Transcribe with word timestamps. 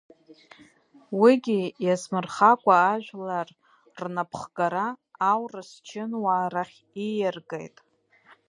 Уигьы 1.19 1.59
иазмырхакәа 1.83 2.75
ажәлар 2.93 3.47
рнапхгара 4.01 4.85
аурыс 5.31 5.71
чынуаа 5.87 6.45
рахь 6.53 6.77
ииаргеит. 7.05 7.75